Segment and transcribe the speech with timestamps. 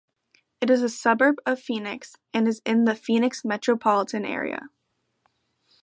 [0.61, 4.69] It is a suburb of Phoenix and is in the Phoenix metropolitan area.